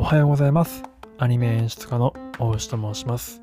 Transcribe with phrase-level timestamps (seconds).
[0.00, 0.82] おはようございます。
[1.18, 3.42] アニメ演出家の大牛と申します。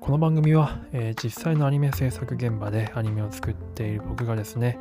[0.00, 4.78] この番組は、えー、実際のアニメ制作現場でアニメを作っている僕がですね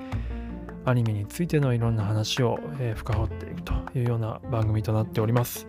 [0.86, 5.68] アニメについてのいろんな話を、えー、深掘っていくというような番組となっております。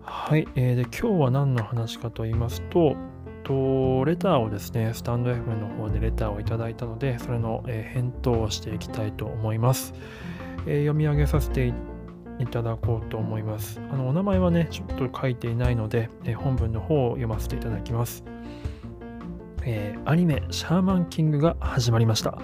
[0.00, 2.96] はい、えー、で今日は何の話かと言いますと
[3.42, 9.92] とレターをですねスタンド FM の方でレターをいただいたのでそれの、え返答をしていきたいと思います、
[10.66, 11.74] え読み上げさせて
[12.38, 13.80] いただこうと思います。
[13.90, 18.24] あのお名前はね、ちょっと書いていないので、え本文の方を読ませていただきます。
[19.66, 22.38] えー、アニメ「シャーマンキング」が始まりました。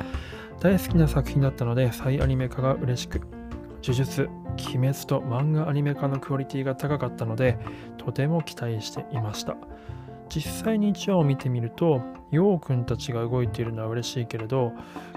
[0.60, 3.20] 大好きな作品だったので、再アニメ化が嬉しく、
[3.82, 7.58] 呪術、鬼滅と漫画アニメ化のクオリティが高かったので、
[7.96, 9.56] とても期待していました。
[10.28, 14.72] 実際に1話を見てみると、ヨウくんたちが動いているのは嬉しいけれど、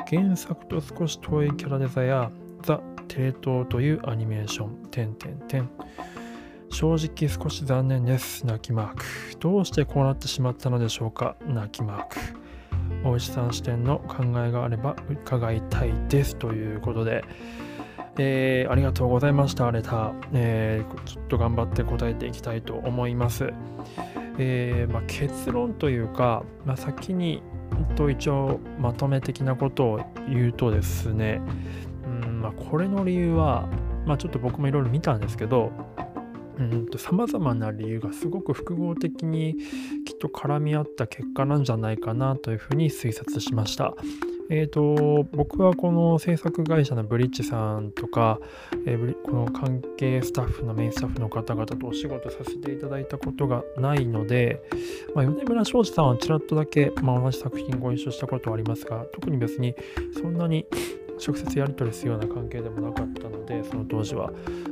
[0.09, 2.31] 原作と少し遠いキャラデザや
[2.63, 5.69] ザ・テレ東というアニメーション、点点点。
[6.69, 8.47] 正直少し残念です。
[8.47, 9.03] 泣きマーク。
[9.39, 11.35] どうしてこうなってしまったのでしょうか？
[11.45, 12.17] 泣きマーク。
[13.03, 16.35] 大石さん視点の考えがあれば伺いたいです。
[16.37, 17.25] ということで、
[18.17, 23.53] えー、ありがとうございました、レター、えー、ちょっと頑張って答えていきたいと思います。
[24.39, 27.43] えー、まあ、結論というか、まあ、先に
[27.95, 31.41] と一応まとめ的なことを言うとですね、
[32.43, 33.69] まあ、これの理由は、
[34.05, 35.71] まあ、ちょっと僕もいろいろ見たんですけど
[36.97, 39.55] さまざまな理由がすごく複合的に
[40.05, 43.95] きっと絡み合った結果なんじゃないかなというふうに推察しました。
[44.49, 48.39] えーと、僕はこの制作会社のブリッジさんとか、
[48.85, 54.61] えー、この関係スタッフのメインスタッフの方々とお仕事させていただいたことがないので、
[55.15, 59.75] まあ、米村庄司さんはちらっとだけ、まあ、同じ作品ご一緒したことはありますが特に別に
[60.21, 60.67] そんなに
[61.25, 64.31] 直接やり取りするような関係でもなかったのでその当時は、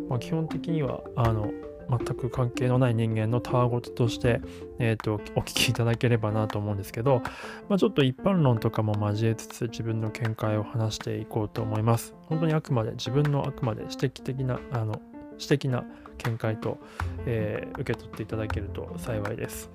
[0.10, 1.52] まあ、基本的にはあの
[1.90, 4.42] 全く関係のない人間のたわごととして、
[4.80, 7.22] えーと、お聞きいただければなと思うんですけど、
[7.68, 12.14] まあ、ちょっと一般論とかも交えつつ自分の見解を話していこうと思います。
[12.28, 15.02] 本当にあくまで自分のあくまで指摘的なあの
[15.38, 15.84] 私的な
[16.20, 16.78] 見解と、
[17.26, 19.70] えー、受け取っていただけると幸いです。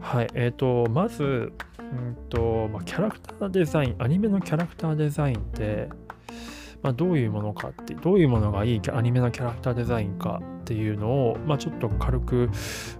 [0.00, 1.52] はい、えーと、まず、
[1.92, 5.88] うんとまあ、キャラクターデザイン、アニメのキャラクターデザインって、
[6.82, 12.50] まあ、どういうものかって、どういうものがいいアニメのキャラクターデザインかっていうのを、まあ、ちょっと軽く、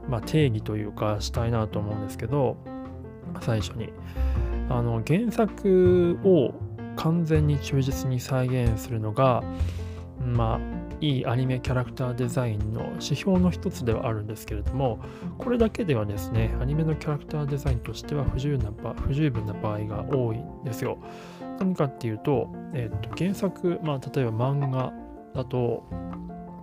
[0.09, 2.57] まあ、定義というかしたいなと思うんですけど、
[3.41, 3.93] 最初に。
[4.69, 6.53] あの原作を
[6.97, 9.45] 完全に忠実に再現するのが、
[10.21, 14.99] まあ、いいアニメキャラクターデザインの指標の一つではあるんですけれども
[15.39, 20.99] これだけではですねアニメのキャラクターデザインとしては不十分な不十分な場合が多いんですよ。
[21.59, 24.93] 何かっていうと,、えー、と原作、まあ、例えば漫画
[25.35, 25.85] だと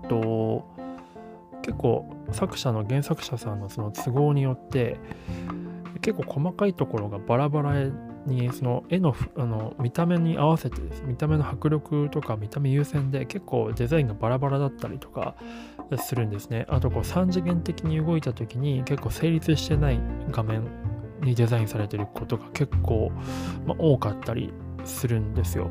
[0.07, 0.67] と
[1.61, 4.99] 結構作者の原作者さんのその都合によって
[6.01, 7.73] 結構細かいところがバラバラ
[8.25, 15.35] にその絵のあの見た目に合わせて見た目の迫力とか見た目優先で結構デザインがバラバラだったりとか
[15.97, 16.65] するんですね。
[16.69, 19.99] あとこう3次元的に動いた時に結構成立してない
[20.31, 20.67] 画面
[21.21, 23.11] にデザインされてることが結構、
[23.65, 24.53] まあ、多かったり
[24.85, 25.69] するんですよ。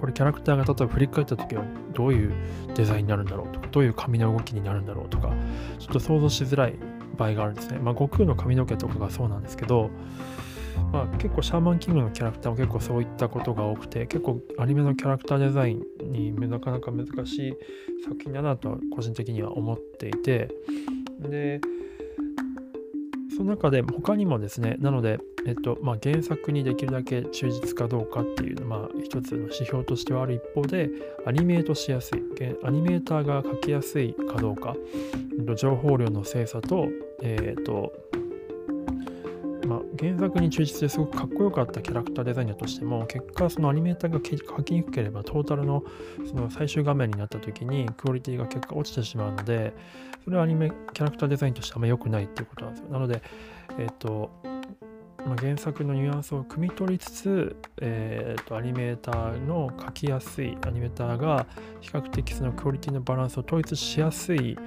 [0.00, 1.64] これキャラクターが例えば振り返った時は
[1.94, 2.34] どういう
[2.74, 5.32] デザインになるんだろうとかどういう髪の動きになるんだろうとか
[5.78, 6.74] ちょっと想像しづらい
[7.16, 7.78] 場合があるんですね。
[7.78, 9.90] まあ悟空の髪の毛とかがそうなんですけど
[10.92, 17.56] まあ、結構シャーマンキングのキャラクターも結構そういったことが多くて結構アニメのキャラクターデザインになかなか難しい
[18.04, 20.48] 作品だなとは個人的には思っていて
[21.20, 21.60] で
[23.36, 30.88] その中で他にもですねなので、えっとまあ、原作にできるだけ忠実かどうかっていう、まあ、一つの指標としてはある一方で
[31.26, 32.22] アニメートしやすい
[32.62, 34.76] アニメーターが描きやすいかどうか
[35.56, 36.88] 情報量の精査と,、
[37.22, 37.92] えーと、
[39.98, 45.84] 原作に忠実ですごくかっこよかったキャラクターデザインだとしても結果そのアニメーターが描きにくければトータルの
[46.28, 49.72] その最終画面になった時にクオリティが結果落ちてしまうので
[50.24, 52.90] それはアニメキャラクターデザインとしてあんま良くないっていうことなんですよ。
[52.90, 53.22] なので
[53.78, 54.30] えっ、ー、と
[55.26, 61.46] まあ、原作のニュアンスを汲み取りつつ、えーと、アニメーターの描きやすいアニメーターが
[61.80, 64.58] 比較的そのクオリティのバランスを統一しやすい、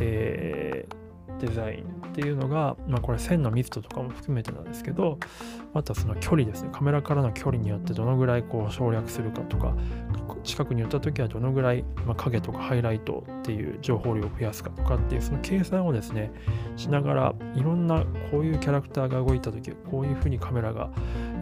[0.00, 1.07] えー
[1.38, 5.18] デザインっていうのが、まあ、これ線の密度とかも含めてなんですけど
[5.72, 6.70] またその距離ですね。
[6.72, 9.74] カメラからの距離によってどのぐらいこう省略するかとか
[10.44, 16.30] 近くに寄った時はどのぐらい、まあ、影とかハイライトっていう情報量を増やすかとかっていうその計算をですね
[16.76, 20.90] しながらいろんなこういうキャラクターが動いた時こういうふうにカメラが、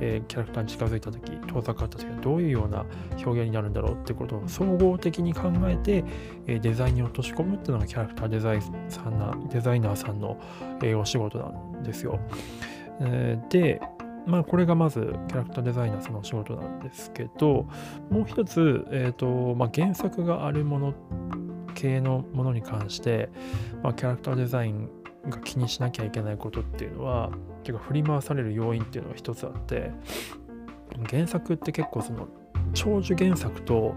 [0.00, 2.86] えー、キャラクターに近づいた時遠ざかった時はどういうような
[3.24, 6.04] 表現になるんだろうってことを総合的に考えて、
[6.46, 10.40] え、デザインに落とし込むっていうのがキャラクターデザイさんなデザイナーさんの、
[10.80, 12.20] え、お仕事なんですよ。
[13.00, 13.80] えー、で
[14.26, 17.68] まあ、これがまずキャラクターデザイナーさんのお仕事なんですけど、
[18.10, 20.94] もう一つ、えーとまあ、原作があるもの
[21.76, 23.28] 系のものに関して、
[23.82, 24.88] まあ、キャラクターデザイン
[25.28, 27.30] が気にしなきゃいけないことっていうのは
[27.62, 29.90] 結構振り回される要因っていうのが一つあって
[31.08, 32.28] 原作って結構その
[32.74, 33.94] 長寿原作と、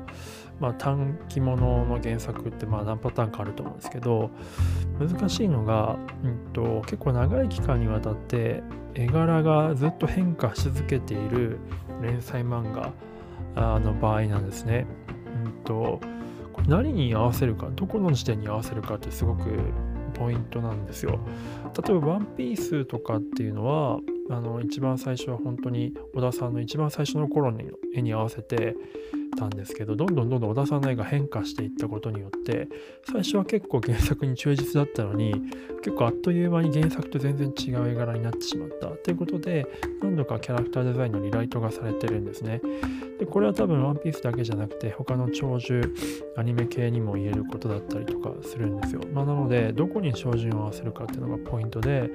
[0.59, 4.29] まあ、短期ものの原作ってまあ何パターンかあると思うんですけど
[4.99, 8.63] 難しいのが、うんと、結構長い期間にわたって
[8.95, 11.59] 絵柄がずっと変化し続けている
[12.01, 14.85] 連載漫画の場合なんですね。
[15.45, 15.99] うんと
[16.69, 19.49] 何に合わせるかどこの時点に合わせるかってすごく
[20.13, 21.19] ポイントなんですよ。
[21.83, 23.99] 例えば「ワンピースとかっていうのは
[24.29, 28.75] あの一番最初は本当に小田さんの一番最初の頃に絵に合わせて
[29.37, 32.67] たんですけどどんどんどんどん小田さんの絵が変化していったことによって
[33.11, 35.33] 最初は結構原作に忠実だったのに
[35.83, 38.87] 結構あっという間に原作と全然違う絵柄になってしまった。
[38.87, 39.65] ということで
[40.01, 42.61] 何度かキャラクターデザインのリライトがされてるんですね。
[43.19, 45.93] でこれは多分ワンピースだけじゃなくて他の長寿
[46.37, 52.09] アニメ系にも言えることだったりとかするんですよ、まあ、なのでどこに照準を合わせるかっていうのがポイントで、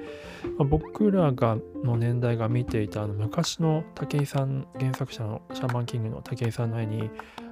[0.57, 7.04] まあ、僕らがの年代が見ていたあの昔の武井さん原作者のシャーマンキングの武井さんの絵に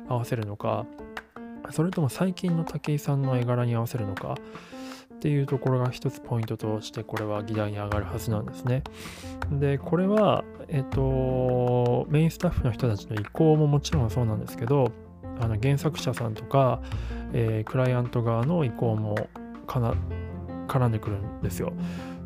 [0.07, 0.85] 合わせるのか
[1.71, 4.37] それとも最近の武井さんの絵柄に合わせるのか
[5.13, 8.83] っていうところが一つポイントとしてこれは議題に上がるはずなんですね。
[9.53, 14.91] でこれは、えっと、メインスタッフの人たちの意向ももちろんそうなんですけど
[15.39, 16.81] あの原作者さんとか、
[17.31, 19.15] えー、クライアント側の意向も
[19.65, 21.71] 絡んでくるんですよ。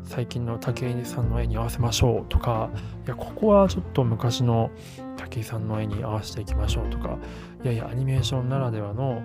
[0.04, 2.70] 最近の武井さんの絵に合わせましょうとか
[3.06, 4.70] いやここはちょっと昔の
[5.16, 7.18] 武井さんの絵に合わせていきましょうとか
[7.62, 9.22] いやいやアニメーションならではの、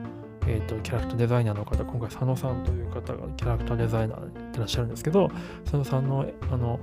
[0.48, 5.30] えーと、キャラクターデザイナーの方今回佐野さんという方がキャラクターデザイナーでいらっしゃるんですけど
[5.64, 6.80] 佐野さんのあの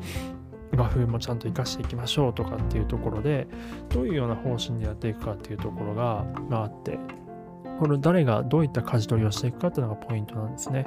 [0.73, 3.49] 画風もちゃんと活かしていきましょうとかっていうところで
[3.89, 6.99] どういうような方針でやっていくかっていうところが、まあ、あって
[7.81, 10.87] これ誰がどういった舵取りをしていくかっていうのがポイントなんですね。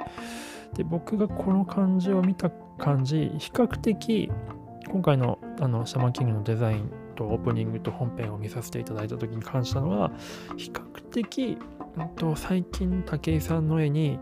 [0.74, 4.30] で僕がこの感じを見た感じ比較的
[4.90, 10.10] 今回のあのシャマンキングのデザインとオープニングと本編を見させていただいた時に感じたのは
[10.56, 11.58] 比較的、
[12.02, 14.18] んと、最近武井さんの絵に、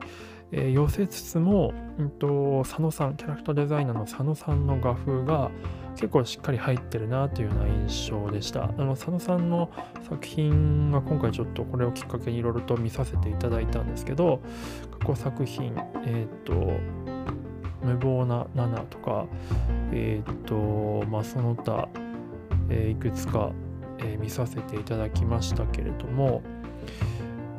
[0.52, 5.50] えー、寄せつつも、うんと、佐野さんキャラクターデザイナーの佐野さんの画風が
[5.94, 8.64] 結構しっかり入ってるなというような印象でした。
[8.64, 9.70] あの佐野さんの
[10.08, 14.40] 作品は今回ちょっとこれをきっかけにいろいろと見させていただいたんですけど
[15.00, 16.52] 過去作品えっ、ー、と
[17.82, 19.26] 無謀な7とか
[19.92, 21.88] えっ、ー、とまあその他、
[22.68, 23.52] えー、いくつか、
[23.98, 26.42] え見させていただきましたけれども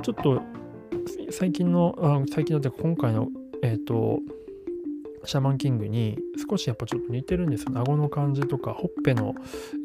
[0.02, 0.42] ちょっと
[1.44, 3.28] 最近のあ最近のて今回の
[3.64, 4.22] えっ、と
[5.26, 6.18] シャーマンキングに
[6.50, 7.74] 少しやっぱちょっと似てるんですよ。
[7.76, 9.36] 顎の感じとか、ほっぺの、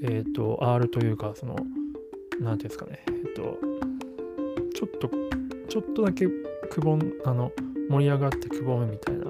[0.04, 1.56] えっ、ー、と、R というか、その、
[2.38, 3.58] なんていうんですかね、えっ、ー、と、
[4.72, 5.10] ちょっと、
[5.68, 6.28] ちょっとだけ
[6.70, 7.50] くぼん、あの、
[7.90, 9.24] 盛り上がってくぼむみたいな、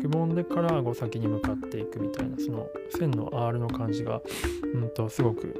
[0.00, 2.66] くぼんでから顎先に向かっていくみたいな、その
[2.98, 4.20] 線の R の感じが、
[4.74, 5.54] うんと、すごく、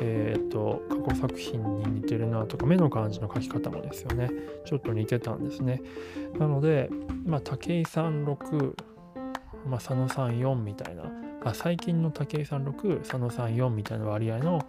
[0.00, 4.30] え、ー、と、過去作品に似てるなとか、目の感じの描き方もですよね。
[4.64, 5.82] ちょっと似てたんですね。
[6.38, 6.90] なので、
[7.24, 8.74] まあ、武井さん6、
[9.68, 11.04] まあ、佐野さん4みたいな、
[11.44, 14.66] あ最近の武井さん6、佐野さん4みたいな割合の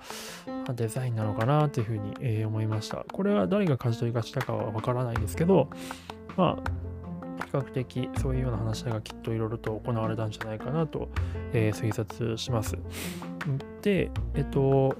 [0.75, 3.05] デザインなのかなというふうに、え、思いました。
[3.12, 5.69] これは誰が舵取りがしたかはわからないですけど、
[6.36, 6.88] まあ、
[7.46, 11.10] 比較的そういうような話がきっといろいろと行われたんじゃないかなと、
[11.53, 12.77] えー、推察します。
[13.81, 14.96] で、えっと、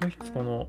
[0.00, 0.68] もう一つこの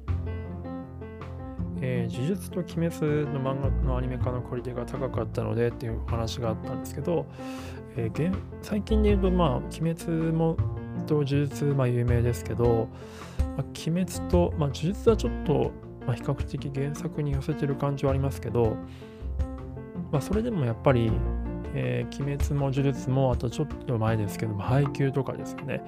[1.82, 7.26] えー、呪術と鬼滅の漫画のアニメ化のクオリティが高かったのでっていう話があったんですけど、
[7.96, 10.58] えー、最近で言うと、まあ、鬼滅も
[11.08, 12.90] と呪術、まあ、有名ですけど、
[13.58, 15.72] まあ、鬼滅と、まあ、呪術はちょっと、
[16.06, 18.76] まあ、比較的原作に寄せてる感じはありますけど、
[20.12, 21.12] まあ、それでもやっぱり、
[21.74, 25.82] えー、鬼滅も呪術もあとちょっと前ですけども配給とかですよね。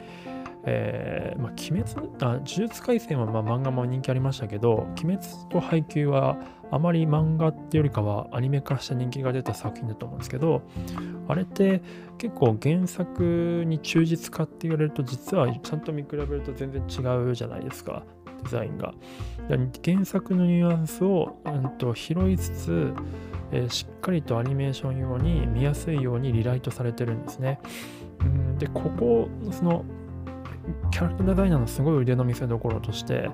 [0.64, 6.38] えー、まあ、鬼滅あ、呪術廻戦はま漫画も人気ありましたけど、鬼滅と配給は
[6.70, 10.62] あまり漫画ってよりかはアニメ化した人気が出た作品だと思うんですけど、
[11.28, 11.82] あれって
[12.18, 18.04] 結構原作に忠実かって言われると、実はちゃんと見比べると全然違うじゃないですか、
[18.44, 18.94] デザインが。
[19.84, 22.94] 原作のニュアンスを、うんと、拾いつつ、
[23.52, 27.60] えー、しっかりとアニメーション用に見やすいようにリライトされてるんですね。
[28.60, 29.84] で、ここ、その
[30.92, 33.30] キャラクターデザイナーのすごい腕の見せどころとして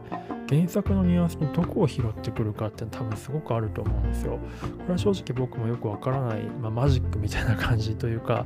[0.50, 4.40] 原作のニュアンスにどこを拾ってくるかって多分すごくあると思うんですよ。
[4.62, 8.46] これは正直僕もよくわからない、まあ、マジックみたいな感じというか、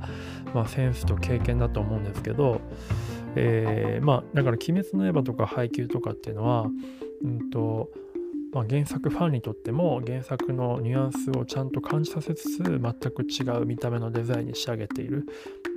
[0.53, 2.61] まあ、センスと経験だと思うんですけど、
[3.35, 6.67] えー、まあだから「鬼滅の刃」とか配給とかっていうのは、
[7.23, 7.89] うんと
[8.53, 15.25] まあ、原作ファンにとっても原作のニュアンスをちゃんと感じさせつつ全く違う見た目のデザインに仕上げている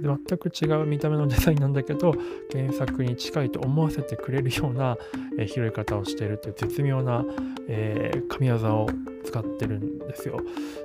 [0.03, 2.15] で全く違う見た目のデザインなんだけど
[2.53, 4.97] 原作に近いと思わせてくれるような、
[5.39, 7.25] えー、拾い方をしているという絶妙な、
[7.69, 8.89] えー、神業を
[9.25, 10.41] 使ってるんですよ。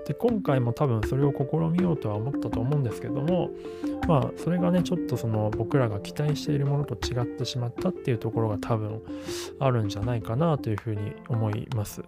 [0.08, 3.50] で今回も多分それを試みようとは思ったと思うんですけども
[4.08, 9.02] まあそれがねちょっとその僕らが期待しているものと違ってしまったっていうところが多分
[9.60, 11.79] あるんじゃないかなというふうに思います。
[11.80, 12.04] ます。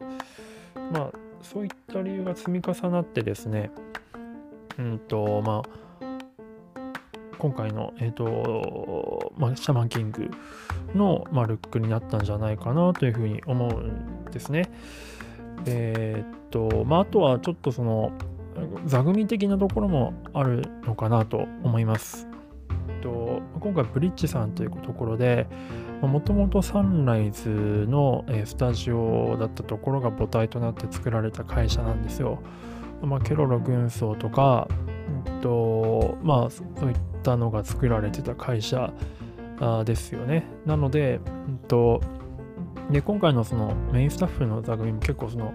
[0.91, 1.11] まあ
[1.41, 3.71] そういった理由が積み重なってですね
[4.77, 5.81] うんとまあ
[7.37, 10.29] 今回の、えーとまあ、シャマンキング
[10.93, 14.69] の、まあ、ルックになったんじゃないかなというふうに思うんですね。
[15.65, 18.11] えー、と、まあ、あとはちょっとその
[18.85, 22.27] 座組的なところもあるのかなと思います。
[23.01, 25.47] と今回ブリッジさんというところで
[26.01, 27.49] もともとサンライズ
[27.89, 32.39] のスタジオだったところが母体となって作られた会社なんですよ。
[33.03, 34.67] まあ、ケロロ軍曹とか、
[35.25, 38.93] うんとまあ、そういったのが作られてた会社
[39.85, 40.45] ですよね。
[40.65, 42.01] なので、うんと
[42.91, 45.53] で今回のそのメインスタッフの座組も結構その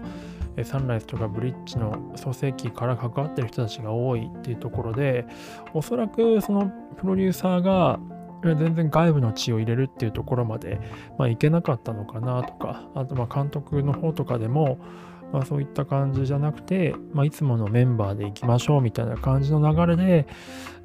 [0.63, 5.25] サンライズとかブリッジの創世期から関わってる人たちが多いっていうところで
[5.73, 7.99] おそらくそのプロデューサーが
[8.43, 10.79] 全然外部の血を入れるっていうところまで、
[11.17, 14.79] まあ、いけなかったのかなとかあとまあ監督の方とかでも、
[15.33, 20.27] まあ、そういった感じじゃなくて、まあ、いつものメンバーで行きましょうみたいな感じの流れで、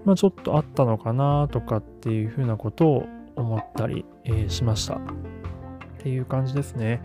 [0.04, 4.96] まあ、ちょっとあったのかなとかっていうふうなことを思ったり、えー、しました。
[4.96, 4.98] っ
[5.98, 7.00] ていう感じですね。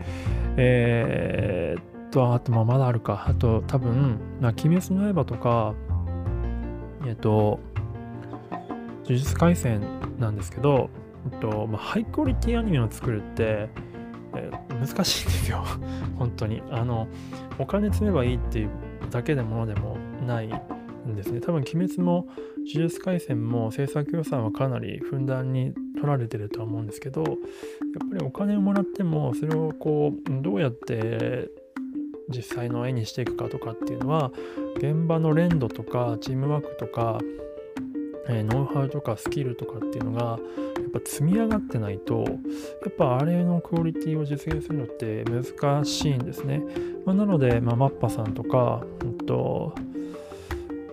[0.57, 3.25] えー、と、あと、まあ、まだあるか。
[3.27, 5.73] あと、多分、ま、鬼滅の刃とか、
[7.05, 7.59] えっと、
[9.05, 9.81] 呪術廻戦
[10.19, 10.89] なんですけど、
[11.31, 13.69] えっとまあ、ハイクオリティアニメを作るって、
[14.35, 15.63] えー、難しいんですよ。
[16.17, 16.61] 本当に。
[16.69, 17.07] あの、
[17.57, 18.69] お金積めばいいっていう
[19.09, 21.39] だけでものでもないんですね。
[21.39, 22.27] 多分、鬼滅も
[22.67, 31.49] 呪術廻戦も制作予算はかなりふんだんに取られてるとは思うんですけどやっぱりお金をもらってもそれをこうどうやって
[32.29, 34.31] 実際の絵にしていくかとかっていうのは
[34.77, 37.19] 現場の連動とかチームワークとか、
[38.27, 40.37] えー、ノウハウとかスキルとかっていうのがや
[40.87, 42.29] っぱ積み上がってないとや
[42.89, 46.63] っぱあれのクオリティを実現するのって難しいんですね。
[47.05, 49.73] まあ、なので、まあ、マッパさんとか、うんと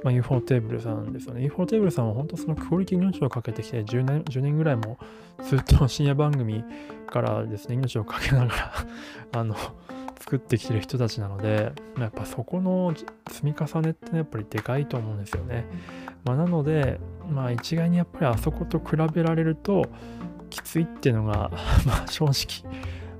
[0.05, 1.43] まあ、UFO テーブルさんですよね。
[1.45, 4.99] UFO テーブルさんは本当そのクオリティに命をかけてきて10年 ,10 年ぐらいも
[5.43, 6.63] ずっと深夜番組
[7.07, 8.73] からですね、命をかけながら
[9.41, 9.57] あの、
[10.25, 12.95] 作ってきてる人たちなので、やっぱそこの
[13.31, 15.67] 積み重ねって、やっぱりでかいと思うんですよね。
[16.25, 19.85] まあ、なので、まあ一概にやっぱりあそこと比べられると
[20.49, 21.51] きついっていうのが
[21.85, 22.73] まあ正直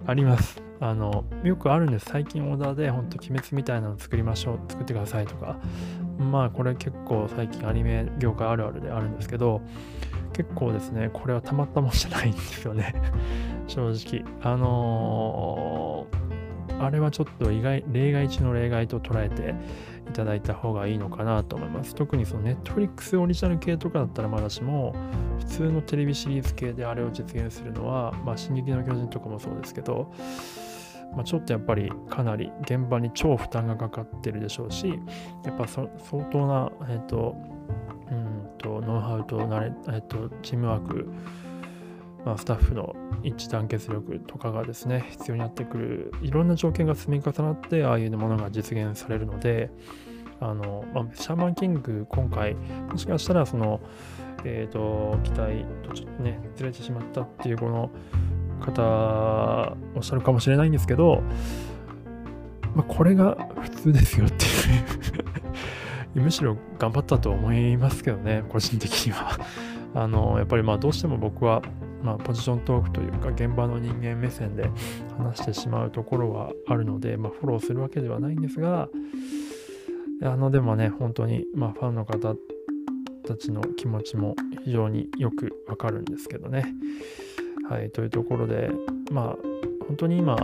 [0.07, 0.63] あります。
[0.81, 2.07] あのよくあるんです。
[2.07, 5.59] 最近オーダーで本当鬼滅みたいなの作りましょう、作ってくださいとか。
[6.19, 9.61] まあこれ結構最近アニメ業界あるあるであるんですけど、
[10.33, 12.95] 結構ですね、これはたまったもんじゃないんですよね。
[13.69, 14.25] 正直。
[14.43, 16.07] あの、
[16.85, 19.55] あれはちょっと意外、例外中の例外と捉えて
[20.09, 21.95] いただいた方がいいのかなと思います。
[21.95, 24.95] 特にその Netflix オリジナル系とかだったらまだしも、
[25.39, 30.13] 普通のテレビシリーズ系であれを実現するのは、まあ、進撃の巨人とかもそうですけど、
[31.15, 35.01] まあ、ちょっとやっぱりかなり現場に超負担がかかってるでしょうし、
[35.45, 35.89] やっぱ相
[36.31, 37.37] 当な、えっ、ー、と、
[38.11, 41.13] うんと、ノウハウとなれ、えっ、ー、と、チームワーク、
[42.25, 49.71] まあ、スタッフの一致団結力とかがですね、必要になってくる、いろんな条件が積み重なって、ああいうものが実現されるので、
[50.41, 53.81] あの、まあ、シャーマンキング、今回、もしかしたら、その、
[54.45, 57.91] えっ、ー、と、期待とちょっとね、ずれてしまったっていう、この、
[58.65, 61.23] 方おっしゃるかもしれないんですけど、
[62.75, 64.49] まあ、これが普通ですよってい
[66.17, 66.21] う。
[66.23, 69.39] むしろ頑張ったと思いますけどね、個人的には。
[69.95, 71.63] あの、やっぱりまあどうしても僕は、
[72.05, 74.71] まあ、ポジショントークというか現場の人間目線で
[75.17, 78.91] 話してしまうところはあるので、まあ、フォローするわけではないんですが、
[80.23, 82.35] あの、でもね、本当に、まあ、ファンの方
[83.27, 86.75] たちの気持ちも非常によくわかるんですけどね。
[87.71, 88.71] はい、というところで、
[89.11, 89.37] まあ、
[89.89, 90.37] 本当に今、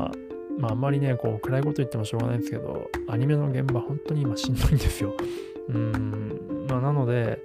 [0.58, 5.14] まあ、あんまりね、こう、暗いこと言ってもしょうがないんですけど、アニメの現場、本当に今しんどいんですよ。
[5.68, 7.38] うん、まあ、なので、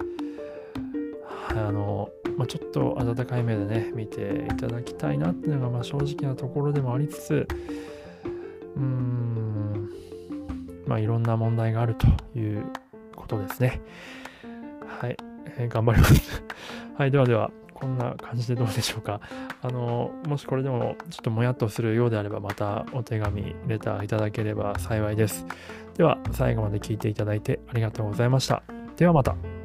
[1.50, 7.48] あの、まあ、ちょっと温かい目でね、見ていただきたいなっていうのが、まあ、正直なところでもありつつ、
[8.76, 9.90] うーん、
[10.86, 12.06] まあ、いろんな問題があると
[12.38, 12.64] いう
[13.14, 13.80] ことですね。
[15.00, 15.16] はい、
[15.58, 16.42] えー、頑張ります
[16.96, 19.20] はい、ではでは、こんな感じでどうでしょうか。
[19.62, 25.46] あの、もしこれでもちょっともやっとするようであれば、またお手紙、レターいただければ幸いです。
[25.96, 28.62] では、最後まで聞いていただいてありがとうございました。
[28.96, 29.55] ではまた。